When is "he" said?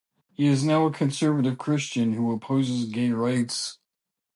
0.33-0.47